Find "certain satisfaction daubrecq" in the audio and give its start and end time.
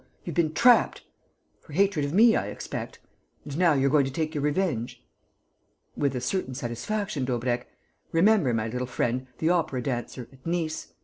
6.21-7.67